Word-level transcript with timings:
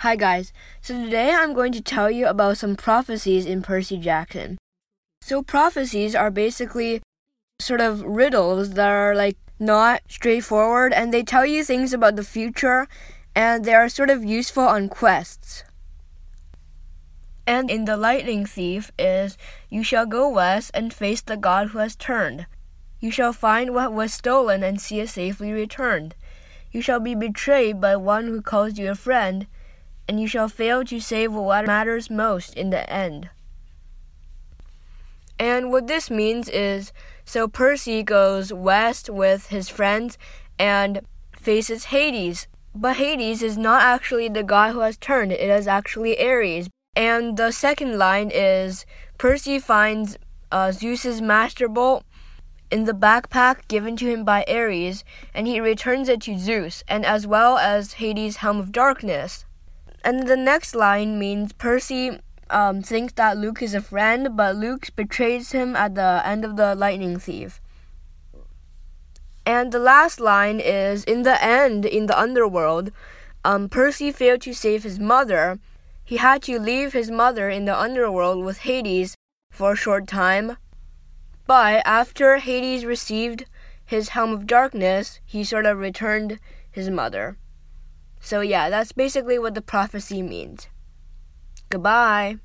Hi 0.00 0.14
guys, 0.14 0.52
so 0.82 0.92
today 1.02 1.30
I'm 1.32 1.54
going 1.54 1.72
to 1.72 1.80
tell 1.80 2.10
you 2.10 2.26
about 2.26 2.58
some 2.58 2.76
prophecies 2.76 3.46
in 3.46 3.62
Percy 3.62 3.96
Jackson. 3.96 4.58
So, 5.22 5.42
prophecies 5.42 6.14
are 6.14 6.30
basically 6.30 7.00
sort 7.62 7.80
of 7.80 8.02
riddles 8.02 8.74
that 8.74 8.90
are 8.90 9.14
like 9.14 9.38
not 9.58 10.02
straightforward 10.06 10.92
and 10.92 11.14
they 11.14 11.22
tell 11.22 11.46
you 11.46 11.64
things 11.64 11.94
about 11.94 12.16
the 12.16 12.22
future 12.22 12.86
and 13.34 13.64
they 13.64 13.72
are 13.72 13.88
sort 13.88 14.10
of 14.10 14.22
useful 14.22 14.64
on 14.64 14.90
quests. 14.90 15.64
And 17.46 17.70
in 17.70 17.86
The 17.86 17.96
Lightning 17.96 18.44
Thief 18.44 18.92
is 18.98 19.38
you 19.70 19.82
shall 19.82 20.04
go 20.04 20.28
west 20.28 20.72
and 20.74 20.92
face 20.92 21.22
the 21.22 21.38
god 21.38 21.68
who 21.68 21.78
has 21.78 21.96
turned. 21.96 22.44
You 23.00 23.10
shall 23.10 23.32
find 23.32 23.72
what 23.72 23.94
was 23.94 24.12
stolen 24.12 24.62
and 24.62 24.78
see 24.78 25.00
it 25.00 25.08
safely 25.08 25.52
returned. 25.52 26.14
You 26.70 26.82
shall 26.82 27.00
be 27.00 27.14
betrayed 27.14 27.80
by 27.80 27.96
one 27.96 28.26
who 28.26 28.42
calls 28.42 28.76
you 28.76 28.90
a 28.90 28.94
friend 28.94 29.46
and 30.08 30.20
you 30.20 30.26
shall 30.26 30.48
fail 30.48 30.84
to 30.84 31.00
save 31.00 31.32
what 31.32 31.66
matters 31.66 32.10
most 32.10 32.54
in 32.54 32.70
the 32.70 32.88
end. 32.90 33.30
And 35.38 35.70
what 35.70 35.86
this 35.86 36.10
means 36.10 36.48
is 36.48 36.92
so 37.24 37.48
Percy 37.48 38.02
goes 38.02 38.52
west 38.52 39.10
with 39.10 39.48
his 39.48 39.68
friends 39.68 40.16
and 40.58 41.00
faces 41.36 41.86
Hades. 41.86 42.46
But 42.74 42.96
Hades 42.96 43.42
is 43.42 43.58
not 43.58 43.82
actually 43.82 44.28
the 44.28 44.42
god 44.42 44.72
who 44.72 44.80
has 44.80 44.96
turned, 44.96 45.32
it 45.32 45.40
is 45.40 45.66
actually 45.66 46.18
Ares. 46.20 46.68
And 46.94 47.36
the 47.36 47.50
second 47.50 47.98
line 47.98 48.30
is 48.32 48.86
Percy 49.18 49.58
finds 49.58 50.16
uh, 50.50 50.72
Zeus's 50.72 51.20
master 51.20 51.68
bolt 51.68 52.04
in 52.70 52.84
the 52.84 52.92
backpack 52.92 53.68
given 53.68 53.96
to 53.96 54.08
him 54.10 54.24
by 54.24 54.44
Ares, 54.48 55.04
and 55.34 55.46
he 55.46 55.60
returns 55.60 56.08
it 56.08 56.20
to 56.22 56.38
Zeus, 56.38 56.82
and 56.88 57.04
as 57.04 57.26
well 57.26 57.58
as 57.58 57.94
Hades' 57.94 58.36
helm 58.36 58.58
of 58.58 58.72
darkness. 58.72 59.44
And 60.06 60.28
the 60.28 60.36
next 60.36 60.76
line 60.76 61.18
means 61.18 61.52
Percy 61.52 62.20
um, 62.48 62.80
thinks 62.80 63.14
that 63.14 63.38
Luke 63.38 63.60
is 63.60 63.74
a 63.74 63.80
friend, 63.80 64.36
but 64.36 64.54
Luke 64.54 64.86
betrays 64.94 65.50
him 65.50 65.74
at 65.74 65.96
the 65.96 66.22
end 66.24 66.44
of 66.44 66.54
the 66.54 66.76
Lightning 66.76 67.18
Thief. 67.18 67.60
And 69.44 69.72
the 69.72 69.80
last 69.80 70.20
line 70.20 70.60
is 70.60 71.02
In 71.02 71.24
the 71.24 71.42
end, 71.42 71.84
in 71.84 72.06
the 72.06 72.16
underworld, 72.16 72.92
um, 73.44 73.68
Percy 73.68 74.12
failed 74.12 74.42
to 74.42 74.52
save 74.52 74.84
his 74.84 75.00
mother. 75.00 75.58
He 76.04 76.18
had 76.18 76.40
to 76.42 76.60
leave 76.60 76.92
his 76.92 77.10
mother 77.10 77.50
in 77.50 77.64
the 77.64 77.76
underworld 77.76 78.44
with 78.44 78.58
Hades 78.58 79.16
for 79.50 79.72
a 79.72 79.76
short 79.76 80.06
time. 80.06 80.56
But 81.48 81.82
after 81.84 82.36
Hades 82.36 82.84
received 82.84 83.46
his 83.84 84.10
Helm 84.10 84.32
of 84.32 84.46
Darkness, 84.46 85.18
he 85.24 85.42
sort 85.42 85.66
of 85.66 85.78
returned 85.78 86.38
his 86.70 86.90
mother. 86.90 87.38
So, 88.26 88.40
yeah, 88.40 88.68
that's 88.70 88.90
basically 88.90 89.38
what 89.38 89.54
the 89.54 89.62
prophecy 89.62 90.20
means. 90.20 90.66
Goodbye. 91.70 92.38